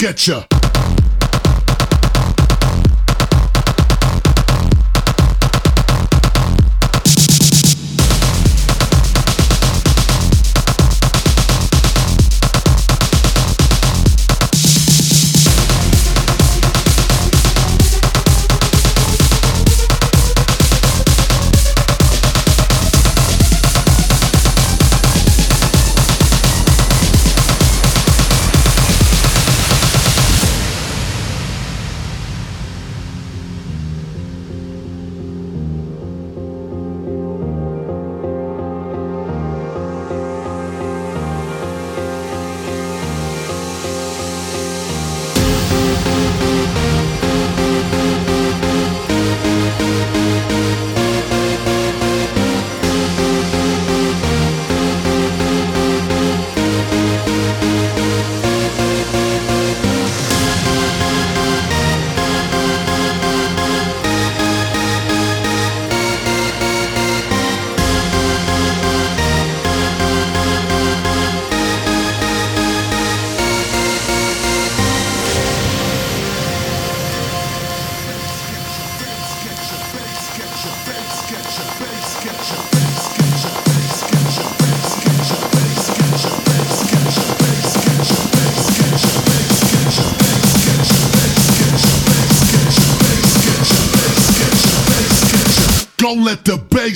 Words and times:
get. 0.00 0.59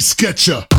The 0.04 0.73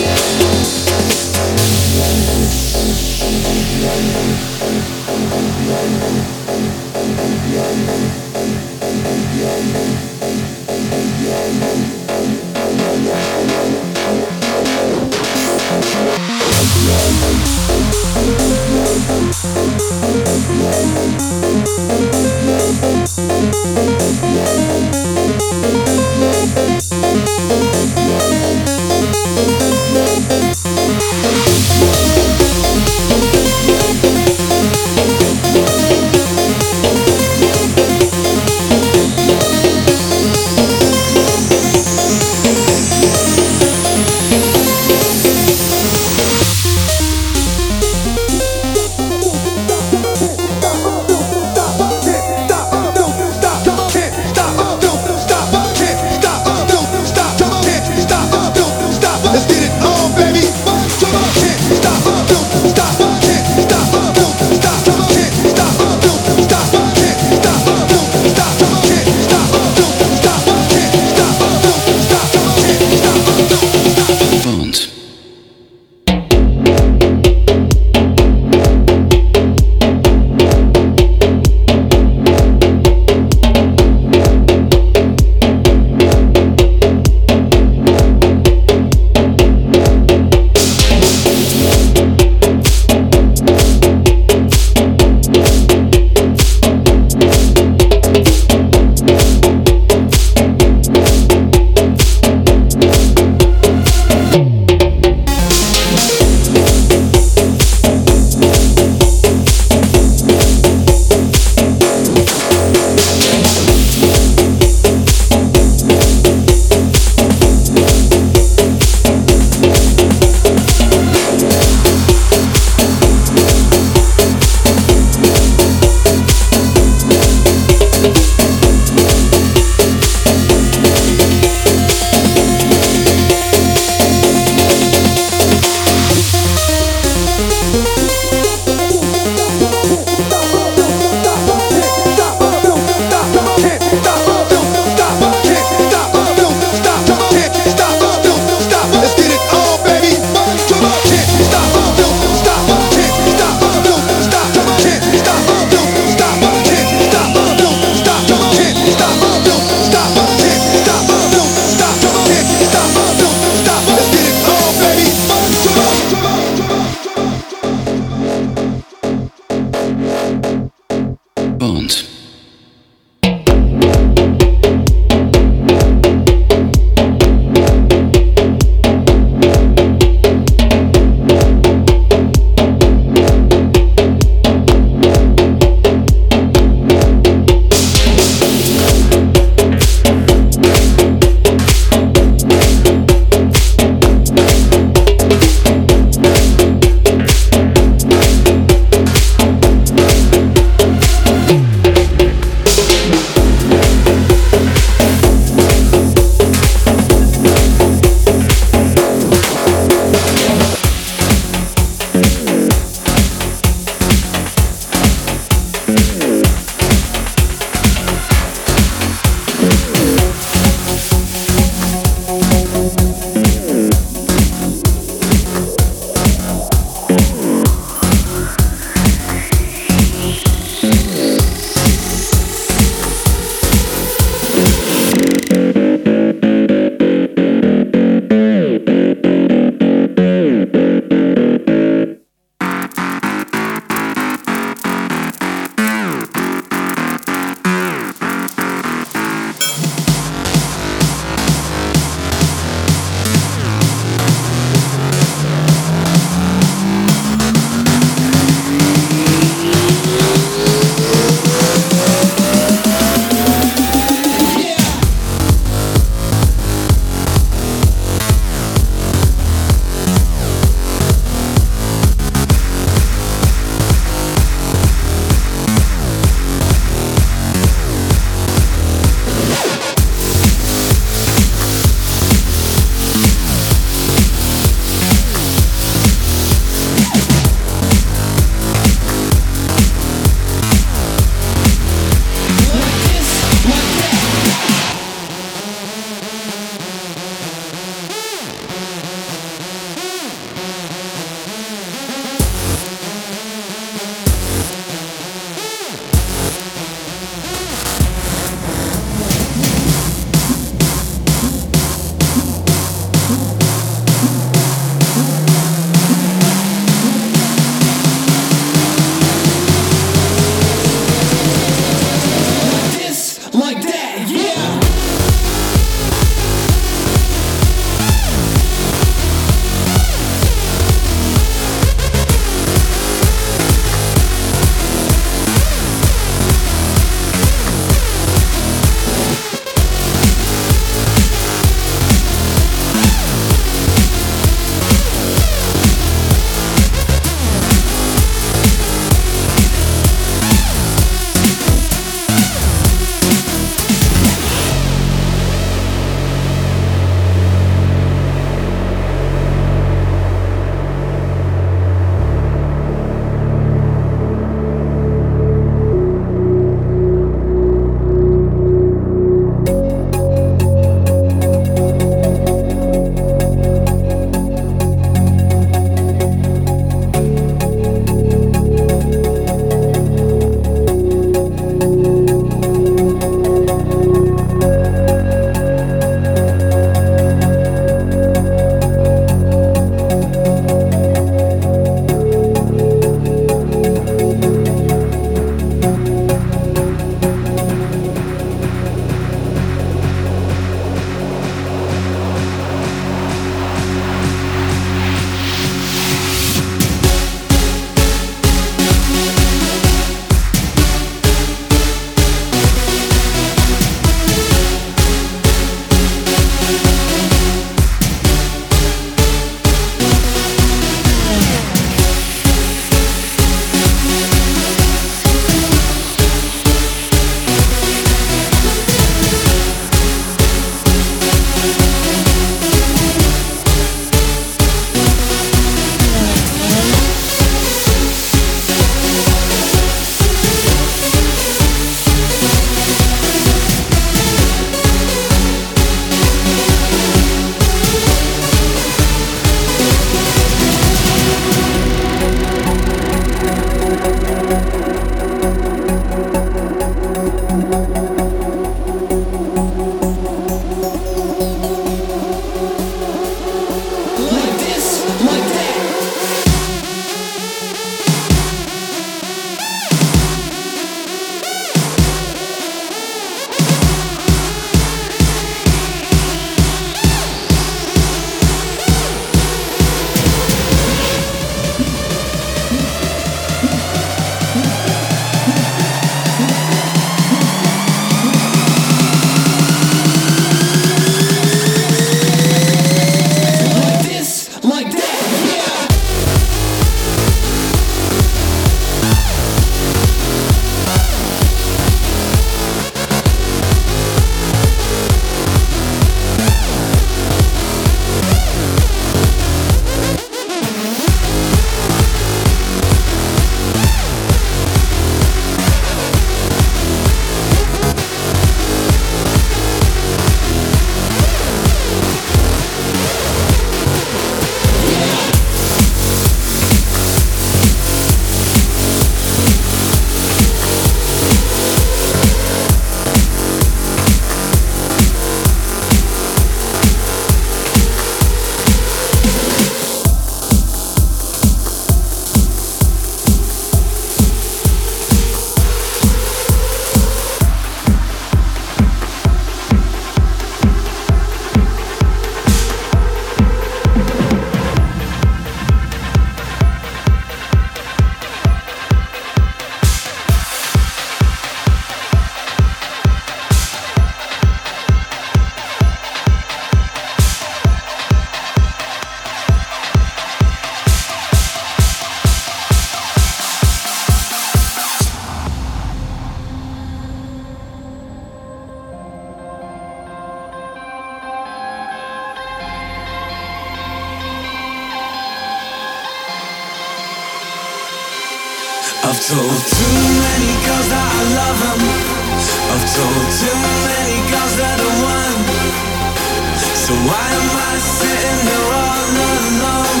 So 596.88 596.96
why 597.04 597.20
am 597.20 597.50
I 597.68 597.74
sitting 597.84 598.40
here 598.48 598.68
all 598.80 599.12
alone? 599.20 600.00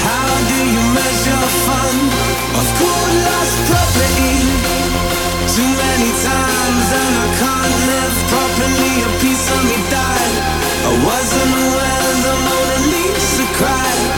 How 0.00 0.28
do 0.48 0.58
you 0.64 0.82
measure 0.96 1.44
fun? 1.68 1.96
Of 2.56 2.68
course, 2.80 3.16
lost 3.28 3.56
property 3.68 4.40
too 5.52 5.70
many 5.76 6.10
times 6.24 6.86
and 7.04 7.12
I 7.20 7.28
can't 7.36 7.76
live 7.92 8.16
properly. 8.32 8.92
A 9.04 9.10
piece 9.20 9.44
of 9.44 9.60
me 9.68 9.76
died. 9.92 10.36
I 10.88 10.92
wasn't 11.04 11.52
aware 11.52 12.08
the 12.24 12.34
Mona 12.48 12.78
Lisa 12.96 13.44
cried. 13.60 14.08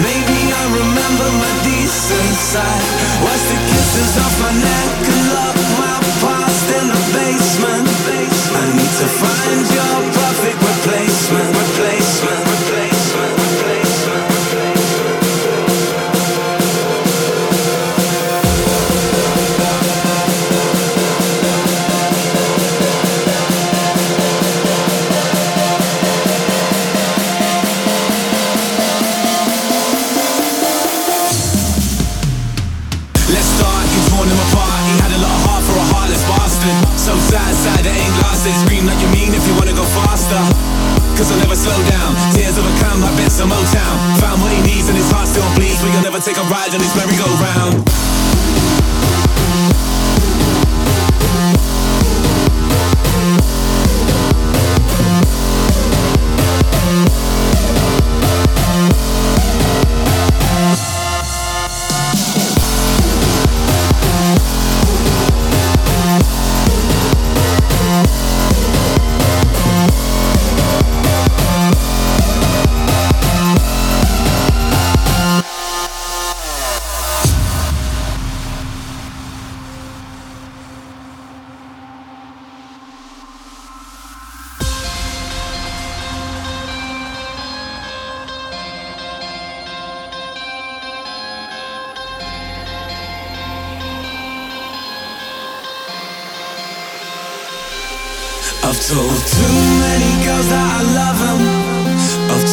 Maybe 0.00 0.40
I 0.48 0.64
remember 0.80 1.28
my 1.44 1.52
decent 1.60 2.32
side. 2.40 2.88
Was 3.20 3.42
the 3.52 3.58
kisses 3.68 4.16
off 4.16 4.34
my 4.40 4.52
neck 4.64 4.96
and 5.12 5.24
lock 5.36 5.56
my 5.76 5.96
past 6.24 6.53
basement. 6.82 7.86
I 8.54 8.64
need 8.74 8.94
to 9.00 9.08
find 9.20 9.64
your 9.76 9.98
perfect 10.10 10.58
replacement, 10.58 11.48
replacement, 11.54 12.63
you'll 45.94 46.02
never 46.02 46.18
take 46.18 46.36
a 46.36 46.42
ride 46.50 46.74
on 46.74 46.80
this 46.80 46.94
merry-go-round. 46.96 48.43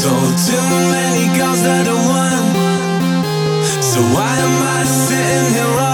I've 0.04 0.34
too 0.48 0.56
many 0.90 1.38
girls 1.38 1.62
that 1.62 1.86
I 1.86 1.94
want. 1.94 2.58
So 3.84 4.00
why 4.02 4.34
am 4.36 4.56
I 4.78 4.84
sitting 4.84 5.54
here 5.54 5.91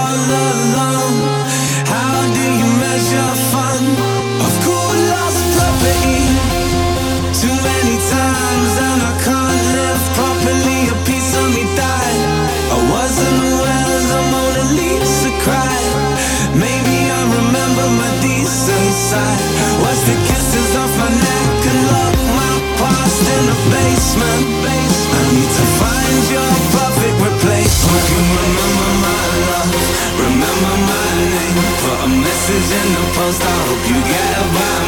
basement. 24.14 25.12
I 25.12 25.24
need 25.36 25.52
to 25.52 25.66
find 25.80 26.22
your 26.32 26.52
perfect 26.72 27.16
replacement. 27.28 28.06
Remember 28.16 28.90
my 29.04 29.24
love, 29.52 29.72
remember 30.16 30.74
my 30.88 31.08
name. 31.34 31.58
A 31.98 32.08
message 32.08 32.68
in 32.80 32.88
the 32.94 33.04
post. 33.16 33.42
I 33.42 33.56
hope 33.68 33.84
you 33.90 33.98
get 34.06 34.28
it 34.40 34.48
by 34.54 34.78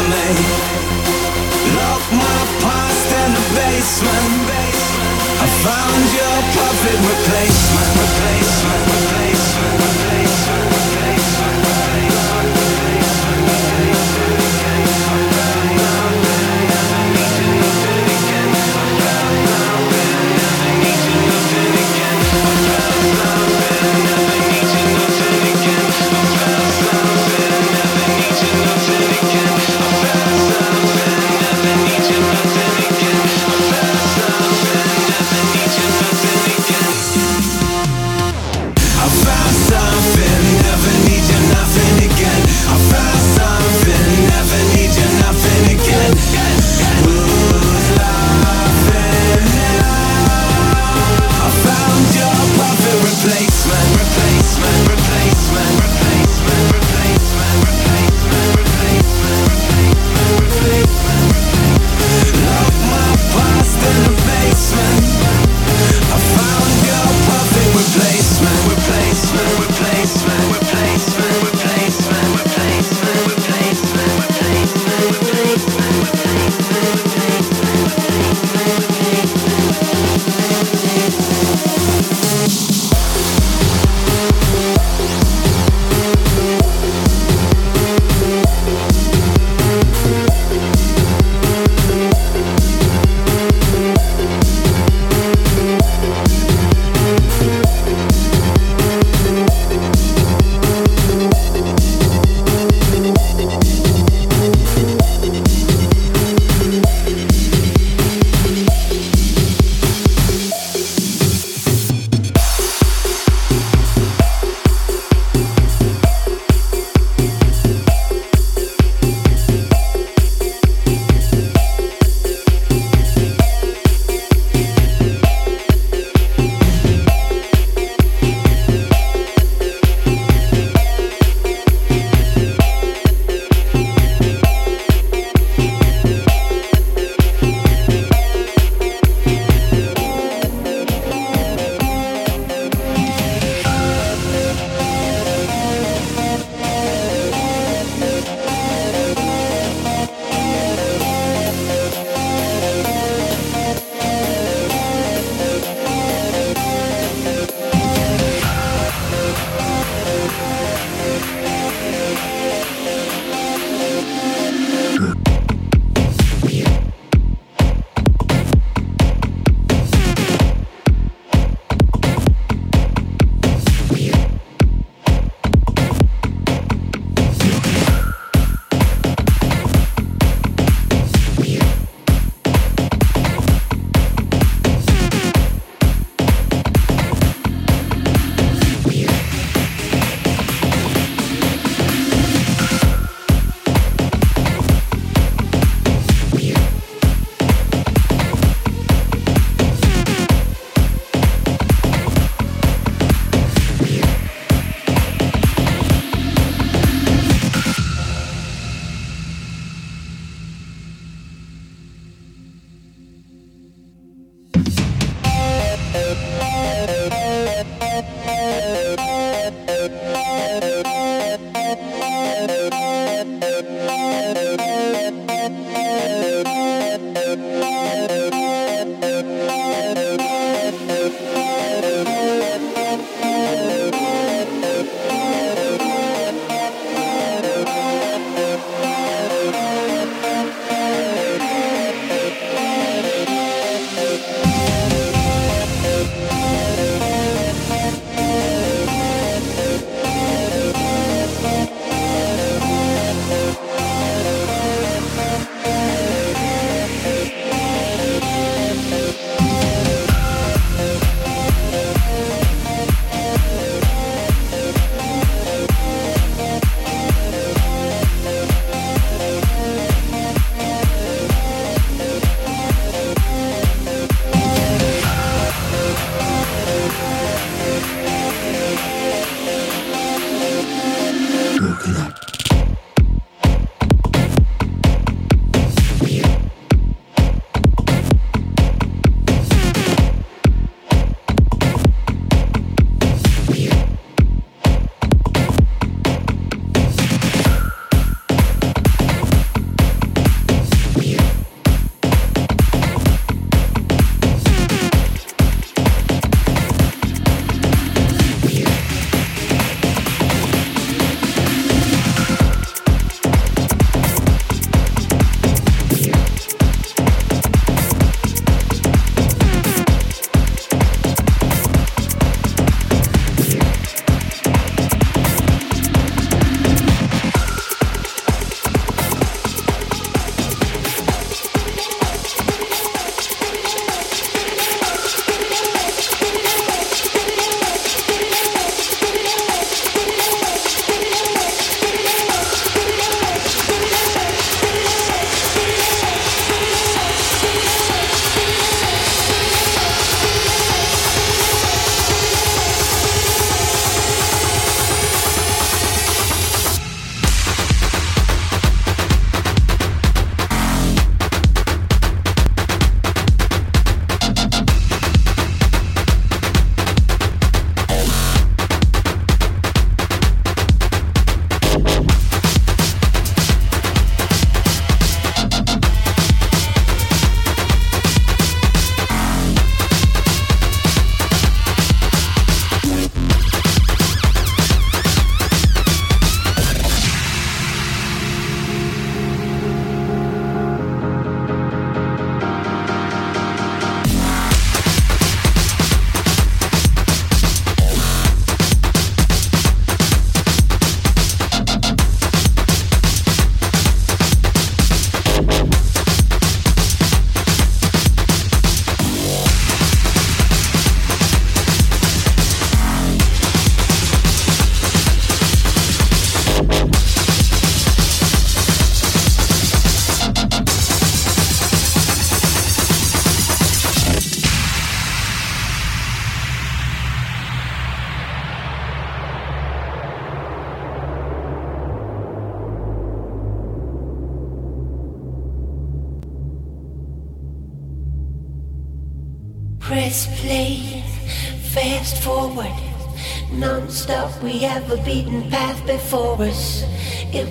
my 2.10 2.40
past 2.62 3.08
in 3.22 3.30
the 3.34 3.44
basement. 3.54 4.50
I 5.40 5.46
found 5.64 6.04
your 6.18 6.38
perfect. 6.56 7.00
Replacement. 7.10 7.90
Replacement. 8.00 9.09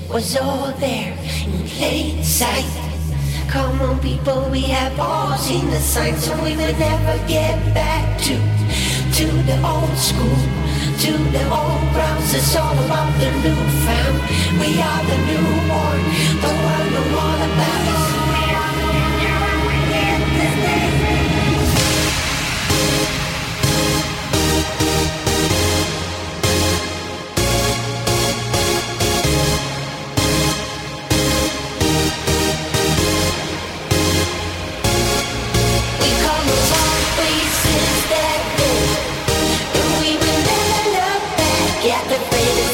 Was 0.09 0.35
all 0.37 0.71
there 0.79 1.13
in 1.45 1.67
plain 1.67 2.23
sight. 2.23 2.65
Come 3.47 3.81
on, 3.81 3.99
people, 3.99 4.49
we 4.49 4.61
have 4.61 4.99
all 4.99 5.37
seen 5.37 5.69
the 5.69 5.79
signs, 5.79 6.23
so 6.25 6.33
we 6.43 6.55
will 6.55 6.77
never 6.77 7.15
get 7.27 7.57
back 7.73 8.19
to 8.21 8.35
to 9.17 9.25
the 9.49 9.57
old 9.65 9.97
school, 9.97 10.39
to 11.03 11.11
the 11.35 11.43
old 11.49 11.85
grounds. 11.93 12.33
It's 12.33 12.55
all 12.55 12.77
about 12.85 13.11
the 13.19 13.31
new 13.43 13.59
found. 13.85 14.17
We 14.61 14.69
are 14.81 15.03
the 15.11 15.17
newborn, 15.29 16.01
the 16.43 16.51
world 16.63 16.89
know 16.93 17.17
all 17.17 17.41
about 17.47 17.87
us. 17.95 18.08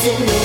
In 0.07 0.23
the 0.23 0.44